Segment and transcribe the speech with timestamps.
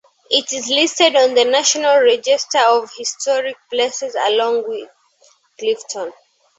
[0.31, 4.89] It is listed on the National Register of Historic Places along with
[5.59, 6.11] Clifton.